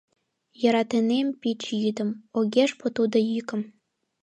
Йӧратынем 0.61 1.27
пич 1.41 1.59
йӱдым, 1.81 2.09
огеш 2.39 2.69
пу 2.79 2.85
тудо 2.95 3.17
йӱкым. 3.31 3.61